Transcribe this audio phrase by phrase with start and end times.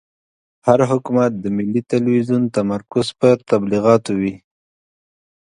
[0.67, 4.33] هر حکومت د ملي تلویزون تمرکز پر تبلیغاتو وي.